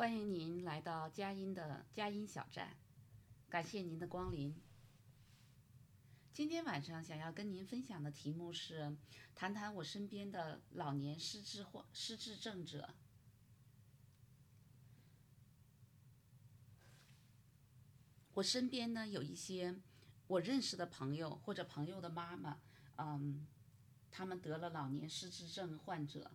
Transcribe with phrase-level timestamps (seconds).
[0.00, 2.74] 欢迎您来到佳音的佳音小站，
[3.50, 4.58] 感谢您的光临。
[6.32, 8.96] 今天晚上想要跟您分享的题目是
[9.34, 12.94] 谈谈我身边的老年失智或失智症者。
[18.32, 19.82] 我身边呢有一些
[20.28, 22.58] 我认识的朋友或者朋友的妈妈，
[22.96, 23.46] 嗯，
[24.10, 26.30] 他们得了老年失智症患者，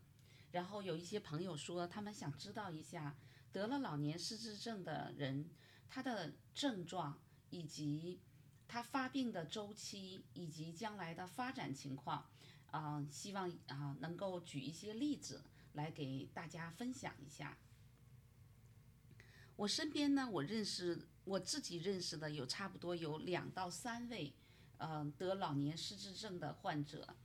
[0.51, 3.15] 然后有一些朋友说他们想知道一下
[3.55, 5.49] 得了老年失智症的人
[5.87, 7.17] 他的症状
[7.51, 8.19] 以及
[8.67, 12.29] 他发病的周期以及将来的发展情况，
[12.69, 15.41] 啊、希望啊、能够举一些例子
[15.71, 17.57] 来给大家分享一下。
[19.55, 24.33] 我身边呢，我认识我自己认识的有差不多有两到三位，
[24.79, 27.15] 呃，得老年失智症的患者。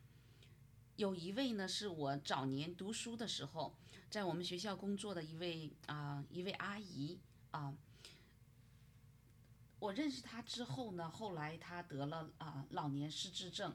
[1.00, 3.74] 有一位呢，是我早年读书的时候，
[4.10, 7.18] 在我们学校工作的一位啊、一位阿姨
[7.52, 7.74] 啊、
[9.78, 13.74] 我认识她之后呢，后来她得了啊、老年失智症。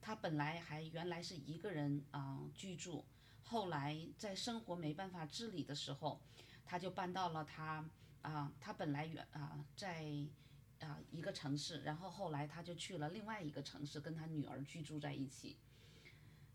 [0.00, 3.04] 她本来还原来是一个人啊、居住，
[3.44, 6.20] 后来在生活没办法自理的时候，
[6.64, 7.88] 她就搬到了她
[8.22, 10.04] 啊、她本来原啊、在
[10.80, 15.56] 啊、一个城市，然后后来她就去了另外一个城市，跟她女儿居住在一起。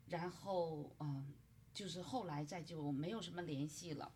[0.09, 1.33] 然后嗯、
[1.73, 4.11] 就是后来再就没有什么联系了。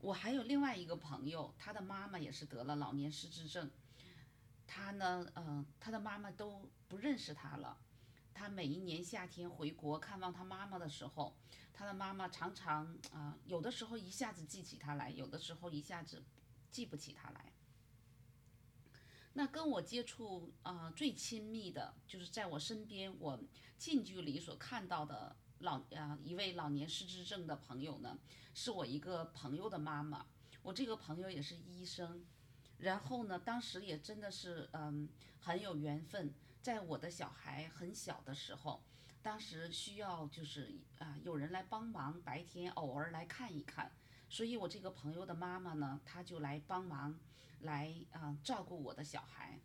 [0.00, 3.70] 我还有另外一个朋友，他的妈妈也是得了老年失智症，
[4.66, 7.76] 他呢，嗯、他的妈妈都不认识他了。
[8.32, 11.36] 他每一年夏天回国看望他妈妈的时候，
[11.72, 16.22] 他的妈妈常常啊、有的时候一下子记起他来，有的时候一下子
[16.70, 17.52] 记不起他来。
[19.38, 23.38] 那跟我接触啊、最亲密的，就是在我身边我
[23.78, 28.18] 近距离所看到的老啊、一位老年失智症的朋友呢，
[28.52, 30.26] 是我一个朋友的妈妈。
[30.60, 32.26] 我这个朋友也是医生，
[32.78, 38.82] 然后呢，当时也真的是嗯很有缘分，在我的小孩很小的时候，
[39.22, 43.92] 当时需要就是啊、有人来帮忙，白天偶尔来看一看，
[44.28, 47.18] 所以我这个朋友的妈妈呢，她就来帮忙，
[47.60, 49.60] 来啊、照顾我的小孩。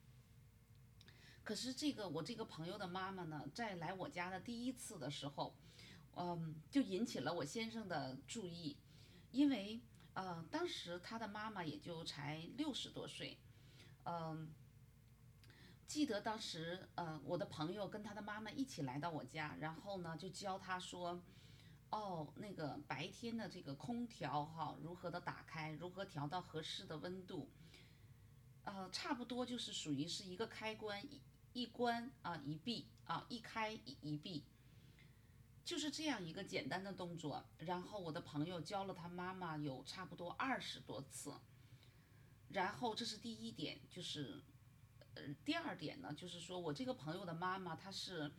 [1.43, 5.53] 可是这个我这个朋友的妈妈呢，在来我家的第一次的时候，
[6.15, 8.77] 嗯，就引起了我先生的注意，
[9.31, 9.81] 因为
[10.13, 13.37] 呃，当时他的妈妈也就才六十多岁，
[14.05, 14.53] 嗯，
[15.85, 21.21] 记得当时呃，我的朋友跟他的妈妈一起来到我家，然后呢就教他说，
[21.93, 27.51] 哦，那个白天的这个空调哈，如何的打开，如何调到合适的温度，
[28.63, 31.21] 呃，差不多就是属于是一个开关一
[31.53, 34.43] 一关啊一闭啊一开一一闭。
[35.63, 41.31] 就是这样一个简单的动作，然后我的朋友教了他妈妈有差不多二十多次，
[42.49, 44.43] 然后这是第一点，就是，
[45.13, 48.29] 呃，第二点呢，就是说我这个朋友的妈妈她是，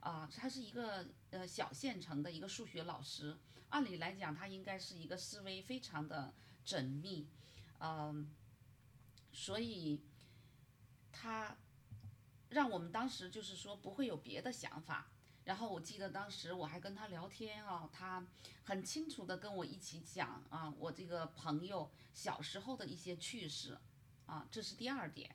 [0.00, 3.36] 啊、他是一个呃小县城的一个数学老师，
[3.68, 6.32] 按理来讲他应该是一个思维非常的
[6.64, 7.28] 缜密，
[7.78, 8.34] 嗯、
[9.32, 10.00] 所以
[11.12, 11.56] 他
[12.48, 15.08] 让我们当时就是说不会有别的想法。
[15.44, 18.24] 然后我记得当时我还跟他聊天啊，他
[18.64, 23.78] 很清楚的跟我一起讲啊，我这个朋友小时候的一些趣事，
[24.26, 25.34] 啊，这是第二点。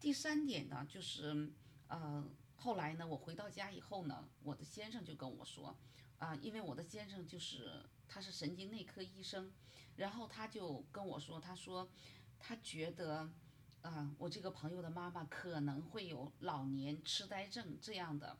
[0.00, 1.52] 第三点呢，就是
[1.86, 2.24] 呃，
[2.62, 5.76] 后来呢，我回到家以后呢，我的先生就跟我说，
[6.18, 9.52] 啊，因为我的先生就是他是神经内科医生，
[9.96, 11.88] 然后他就跟我说，他说
[12.38, 13.30] 他觉得。
[13.82, 18.38] 啊，我这个朋友的妈妈可能会有老年痴呆症这样的，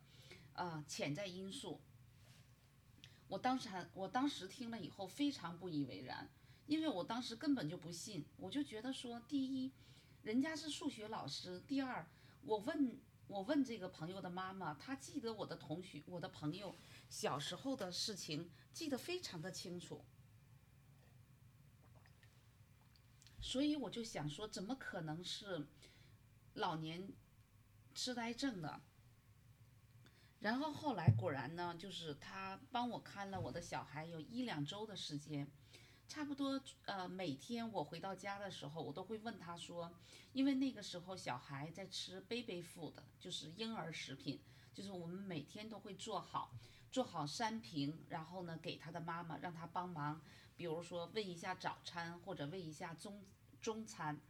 [0.52, 1.80] 啊，潜在因素。
[3.26, 6.30] 我当时还，我当时听了以后非常不以为然，
[6.66, 9.72] 因为我当时根本就不信，我就觉得说，第一，
[10.22, 12.06] 人家是数学老师；第二，
[12.42, 12.96] 我问
[13.32, 16.76] 我问这个朋友的妈妈，她记得我的同学、我的朋友
[17.08, 20.04] 小时候的事情，记得非常的清楚。
[23.40, 25.66] 所以我就想说，怎么可能是
[26.52, 27.08] 老年
[27.94, 28.82] 痴呆症呢？
[30.40, 35.50] 然后后来果然呢，就是他帮我看了我的小孩有一两周的时间，
[36.08, 39.90] 差不多呃每天我回到家的时候，我都会问他说，
[40.32, 44.40] 因为那个时候小孩在吃 baby food，就是婴儿食品，
[44.74, 46.52] 就是我们每天都会做好
[46.90, 50.20] 做好三瓶，然后呢给他的妈妈让他帮忙，
[50.54, 53.24] 比如说喂一下早餐或者喂一下中
[53.60, 54.20] 中餐。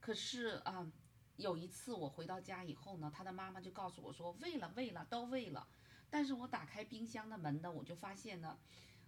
[0.00, 0.90] 可是啊、
[1.36, 5.68] 有一次我回到家以后呢，他的妈妈就告诉我说喂了喂了都喂了，
[6.08, 8.58] 但是我打开冰箱的门呢，我就发现呢，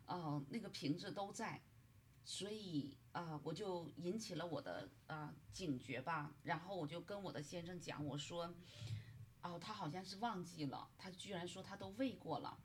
[0.07, 1.61] 呃那个瓶子都在，
[2.25, 8.53] 所以啊、我就引起了我的啊、警觉吧，然后我就跟我的先生讲，我说，
[9.43, 12.59] 哦，他好像是忘记了，他居然说他都喂过了，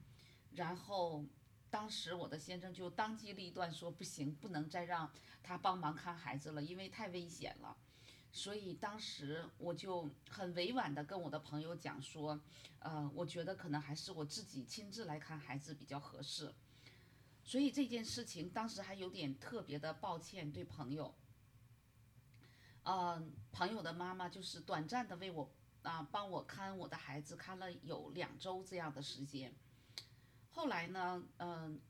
[0.56, 1.24] 然后
[1.70, 5.12] 当时我的先生就当机立断说不行，不能再让
[5.44, 7.78] 他帮忙看孩子了，因为太危险了。
[8.32, 12.40] 所以当时我就很委婉的跟我的朋友讲说，
[12.80, 16.52] 呃，我觉得可能还是我自己亲自来看孩子比较合适。
[17.50, 21.16] 所以这件事情当时还有点特别的抱歉对朋友，
[22.84, 23.20] 呃，
[23.52, 25.50] 朋友的妈妈就是短暂的为我
[25.82, 29.52] 啊、帮我看我的孩子，看了有两周这样的时间。
[30.52, 31.82] 后来呢，嗯、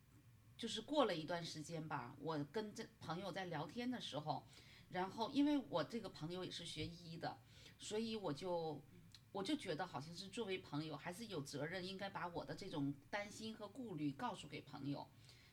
[0.56, 4.48] 就是过了一段时间吧，我跟这朋友在聊天的时候，
[4.92, 7.38] 然后因为我这个朋友也是学医的，
[7.78, 8.82] 所以我就
[9.34, 15.06] 我就觉得好像是作为朋友还是有责任应该把我的这种担心和顾虑告诉给朋友。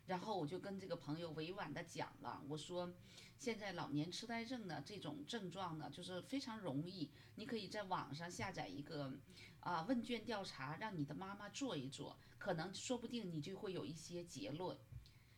[0.06, 2.94] 然后我就跟这个朋友委婉的讲了，我说
[3.36, 9.12] 现在老年痴呆症的这种症状呢，就是非常容易，你可以在网上下载一个
[9.60, 14.78] 啊、问卷调查，让你的妈妈做一做，可能说不定你就会有一些结论。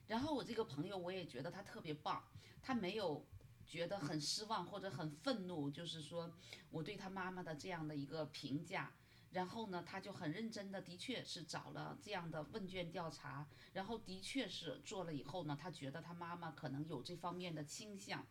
[0.06, 2.22] 然后我这个朋友我也觉得他特别棒，
[2.60, 3.26] 他没有
[3.66, 6.30] 觉得很失望或者很愤怒，就是说
[6.70, 8.92] 我对他妈妈的这样的一个评价。
[9.32, 18.26] 然后呢，他就很认真的，的确是找了这样的问卷调查，然后的确是做了以后呢，他觉得他妈妈可能有这方面的倾向。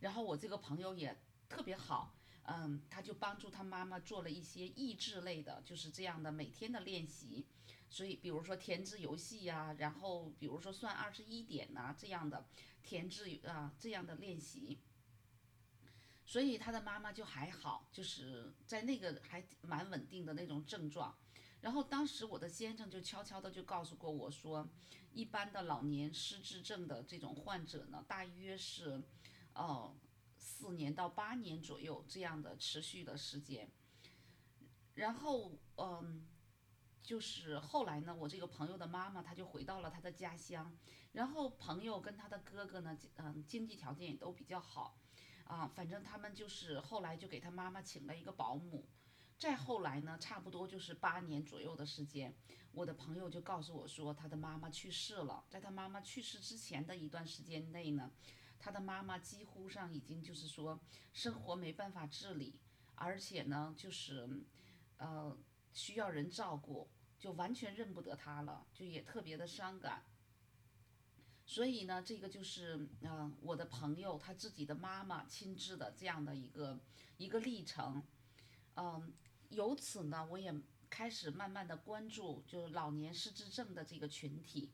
[0.00, 1.16] 然后我这个朋友也
[1.48, 7.46] 特别好，嗯，他就帮助他妈妈做了一些益智类的，就是这样的每天的练习。
[7.88, 12.46] 所以，比如说填字游戏呀、然后比如说算二十一点呐、这样的
[12.82, 14.78] 填字啊、这样的练习。
[16.32, 21.14] 所以他的妈妈就还好，就是在那个还蛮稳定的那种症状。
[21.60, 24.66] 然后当时我的先生就悄悄的就告诉过我说，
[25.12, 29.02] 一般的老年失智症的这种患者呢，大约是，
[29.52, 29.94] 呃，
[30.38, 33.70] 四年到八年左右这样的持续的时间。
[34.94, 36.26] 然后，嗯，
[37.02, 40.74] 就是后来呢，我这个朋友的妈妈她就回到了她的家乡，
[41.12, 44.96] 然后朋友跟他的哥哥呢，嗯，经济条件也都比较好。
[45.52, 48.88] 啊，反正他们就是后来就给他妈妈请了一个保姆，
[49.36, 52.34] 再后来呢，差不多就是八年左右的时间，
[52.72, 58.10] 我的朋友就告诉我说，他的妈妈去世了，在他妈妈去世之前的一段时间内呢，
[58.58, 60.80] 他的妈妈几乎上已经就是说
[61.12, 62.58] 生活没办法自理，
[62.94, 64.26] 而且呢，就是
[64.96, 65.36] 呃
[65.74, 66.88] 需要人照顾，
[67.18, 70.02] 就完全认不得他了，就也特别的伤感。
[71.44, 76.78] 所以呢，这个就是嗯、我的朋友他自己的妈妈亲自的这样的一个
[77.18, 78.02] 一个历程，
[78.76, 79.12] 嗯，
[79.50, 80.54] 由此呢，我也
[80.88, 84.70] 开始慢慢的关注就是老年失智症的这个群体。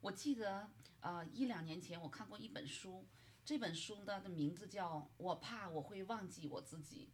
[0.00, 0.68] 我记得
[1.00, 3.06] 呃一两年前我看过一本书，
[3.44, 7.10] 这本书呢的名字叫《我怕我会忘记我自己》。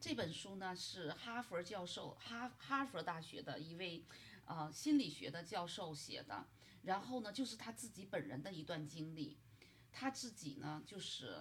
[0.00, 4.04] 这本书呢是哈佛教授哈哈佛大学的一位
[4.46, 6.46] 呃心理学的教授写的。
[6.82, 9.38] 然后呢，就是他自己本人的一段经历，
[9.92, 11.38] 他自己呢，就是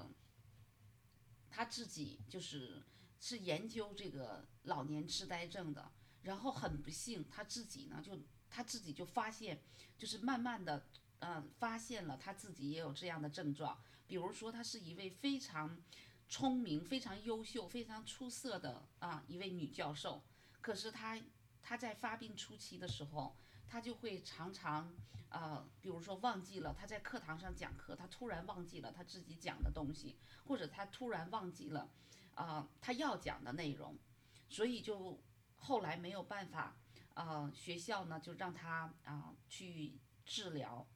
[1.50, 2.84] 他自己就是
[3.20, 5.92] 是研究这个老年痴呆症的，
[6.22, 8.20] 然后很不幸，他自己呢就
[8.50, 9.62] 他自己就发现，
[9.98, 10.88] 就是慢慢的，
[11.20, 15.82] 呃，发现了他自己也有这样的症状，比如说他是一位非常
[16.28, 20.24] 聪明、非常优秀、非常出色的啊一位女教授，
[20.62, 21.20] 可是她
[21.62, 23.36] 她在发病初期的时候，
[23.68, 24.94] 他就会常常。
[25.30, 31.90] 呃，比如说忘记了他在课堂上讲课，他突然忘记了他自己讲的东西，或者他突然忘记了，
[32.34, 34.00] 啊、他要讲的内容，
[34.48, 35.22] 所以就
[35.58, 36.78] 后来没有办法，
[37.14, 40.88] 呃，学校呢就让他啊、去治疗，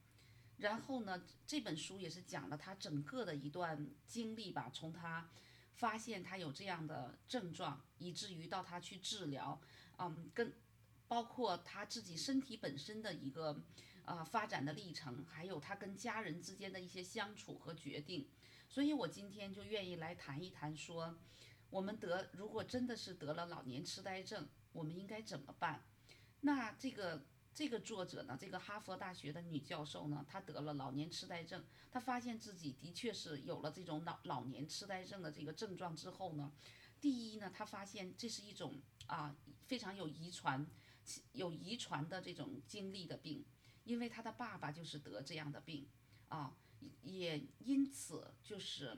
[0.56, 5.28] 然后呢这本书也是讲了他整个的一段经历吧，从他
[5.74, 9.60] 发现他有这样的症状，以至于到他去治疗，
[9.98, 10.54] 嗯，跟
[11.12, 13.62] 包括他自己身体本身的一个。
[14.04, 18.28] 啊、发展的历程，还有他跟家人之间的一些相处和决定，
[18.68, 21.16] 所以我今天就愿意来谈一谈说，
[21.70, 25.84] 我们得如果真的是得了老年痴呆症，我们应该怎么办？
[26.40, 36.50] 那这个这个作者呢，这个哈佛大学的女教授呢，她得了老年痴呆症，她发现自己的确是有了这种老老年痴呆症的这个症状之后呢，
[37.00, 39.36] 第一呢，她发现这是一种啊
[39.68, 40.66] 非常有遗传
[41.32, 43.44] 有遗传的这种经历的病。
[43.84, 45.88] 因为他的爸爸就是得这样的病，
[46.28, 46.56] 啊，
[47.02, 48.96] 也因此就是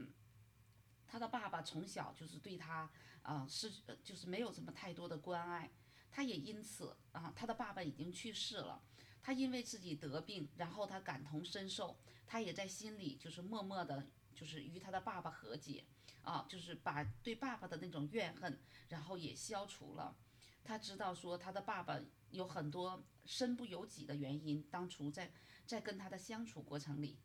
[1.06, 2.90] 他的爸爸从小就是对他
[3.22, 5.70] 啊是就是没有什么太多的关爱，
[6.10, 8.84] 他也因此啊他的爸爸已经去世了，
[9.22, 15.82] 他因为自己得病，然后他感同身受，他也在心里就是默默的，就是与他的爸爸和解，
[16.20, 20.14] 啊，就是把对爸爸的那种怨恨，然后也消除了。
[20.64, 25.30] 他知道说他的爸爸有很多身不由己的原因，当初在
[25.66, 27.18] 在跟他的相处过程里。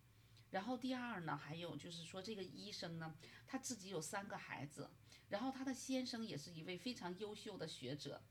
[0.51, 3.15] 然后第二呢，还有就是说这个医生呢，
[3.47, 4.91] 他自己有三个孩子，
[5.29, 8.21] 然后他的先生也是一位非常优秀的学者。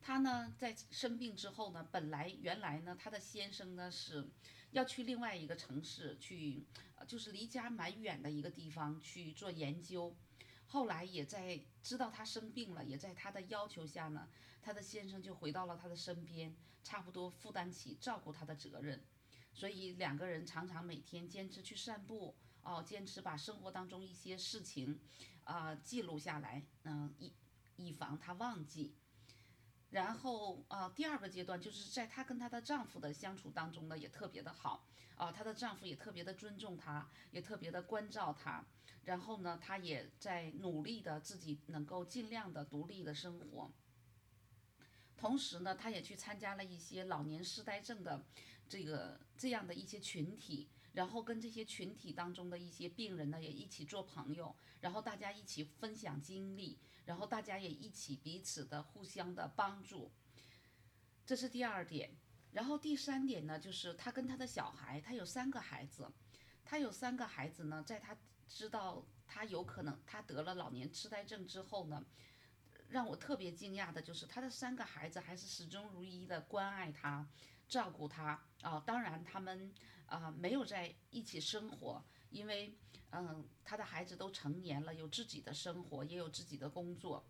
[0.00, 4.30] 他呢在生病之后呢，本来原来呢他的先生呢是
[4.70, 6.64] 要去另外一个城市去，
[7.06, 10.16] 就是离家蛮远的一个地方去做研究。
[10.66, 14.28] 后来也在知道她生病了，也在她的要求下呢，
[14.60, 19.04] 她的先生就回到了她的身边，差不多负担起照顾她的责任。
[19.52, 25.00] 所以两个人常常每天坚持去散步，哦，坚持把生活当中一些事情，
[25.44, 27.32] 啊，记录下来，嗯，以
[27.76, 28.94] 以防他忘记。
[29.90, 38.64] 然后啊，第二个阶段就是在她跟她的丈夫的相处当中呢，也特别的好，啊，她的丈夫也特别的尊重她，也特别的关照她。
[39.04, 43.70] 然后呢，她也在努力的自己能够尽量的独立的生活。
[45.16, 48.24] 同时呢，她也去参加了一些老年痴呆症的。
[48.68, 60.12] 这个这样的一些群体，然后跟这些群体当中的一些病人呢，也一起做朋友，然后大家一起分享经历，然后大家也一起彼此的互相的帮助，
[61.24, 62.14] 这是第二点。
[62.52, 66.12] 然后第三点呢，就是他跟他的小孩，他有三个孩子，
[66.64, 68.14] 他有三个孩子呢，在他
[68.46, 72.04] 知道他有可能他得了老年痴呆症之后呢，
[72.90, 77.26] 让我特别惊讶的就是他的三个孩子还是始终如一的关爱他。
[77.68, 79.74] 照顾他啊，当然他们
[80.06, 82.00] 啊没有在一起生活，
[82.36, 82.76] 因为
[83.12, 87.26] 嗯他的孩子都成年了，有自己的生活，也有自己的工作。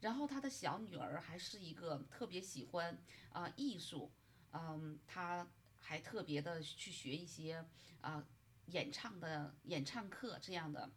[0.00, 2.98] 然后他的小女儿还是一个特别喜欢
[3.30, 4.10] 啊艺术，
[4.52, 5.46] 嗯，他
[5.78, 7.64] 还特别的去学一些
[8.00, 8.26] 啊
[8.66, 10.90] 演唱的演唱课这样的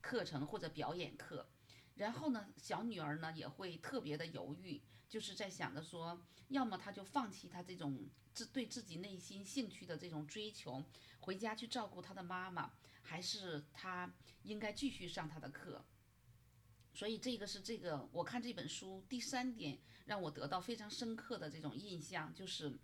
[0.00, 1.48] 课程或者表演课。
[1.96, 8.08] 然后呢，小女儿呢也会特别的犹豫，就是在想着说，要么他就放弃他这种。
[8.34, 10.80] 自对自己内心兴趣的这种追求，
[11.18, 12.70] 回家去照顾他的妈妈，
[13.08, 15.82] 还是他应该继续上他的课？
[16.92, 22.78] 所以这个是这个，我看这本书第三点让我得到非常深刻的这种印象，就是，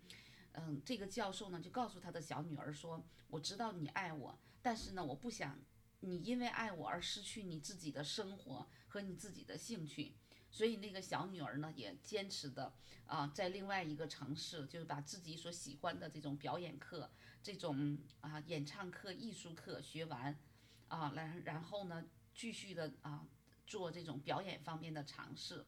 [0.53, 5.59] 嗯，这个教授呢就告诉他的小女儿说：“我知道你爱我，但是呢，我不想
[5.99, 10.15] 你因为爱我而失去你自己的生活和你自己的兴趣。”
[10.55, 12.71] 所以那个小女儿呢，也坚持的
[13.05, 17.11] 啊，在另外一个城市，就是把自己所喜欢的这种表演课、
[17.43, 20.39] 这种啊演唱课、艺术课学完，
[20.87, 23.27] 啊，然然后呢，继续的啊
[23.67, 25.65] 做这种表演方面的尝试。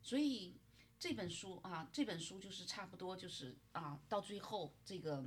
[0.00, 0.58] 所以
[0.98, 5.22] 这本书啊，这本书就是差不多就是啊，到最后这个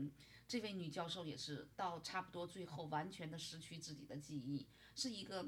[0.47, 5.45] 这位女教授也是到差不多最后完全的失去自己的记忆，是一个。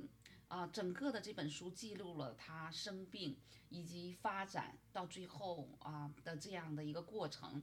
[0.49, 3.37] 啊，整个的这本书记录了他生病
[3.69, 7.61] 以及发展到最后啊的这样的一个过程，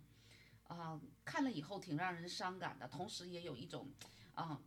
[0.69, 3.91] 啊，看了以后挺让人伤感的，同时也有一种，
[4.35, 4.63] 啊，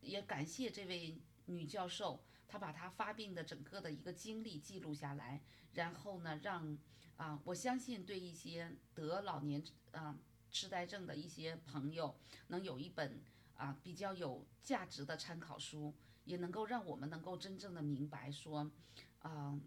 [0.00, 6.78] 也感谢这位女教授，她把她发病的整个的一个经历记录下来，然后呢，让
[7.16, 9.60] 啊，我相信对一些得老年
[9.90, 10.16] 啊
[10.52, 13.20] 痴呆症的一些朋友，能有一本
[13.54, 15.92] 啊比较有价值的参考书。
[16.28, 18.70] 也能够让我们能够真正的明白说，
[19.20, 19.58] 啊，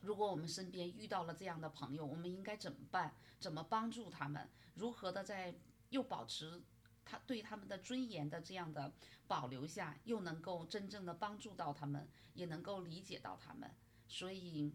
[0.00, 3.12] 如果我们身边遇到了这样的朋友，我们应该怎么办？
[3.40, 4.48] 怎么帮助他们？
[4.74, 5.52] 如何的在
[5.90, 6.62] 又保持
[7.04, 8.94] 他对他们的尊严的这样的
[9.26, 13.68] 保留下，又能够真正的帮助到他们，也能够理解到他们？
[14.06, 14.72] 所以，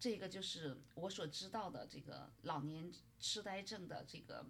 [0.00, 4.46] 这个就是我所知道的这个老年痴呆症的这个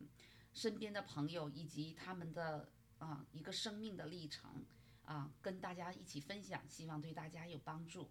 [0.54, 4.64] 身边的朋友以及他们的啊一个生命的历程。
[5.06, 8.10] 啊，跟大家一起分享，希望对大家有帮助。